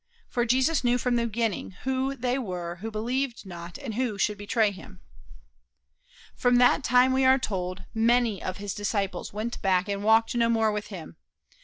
[0.29, 4.35] For Jesus knew from the beginning who they were who believed not and who should
[4.35, 4.99] betray him."
[6.33, 10.49] From that time, we are told, many of his disciples went back and walked no
[10.49, 11.17] more with him.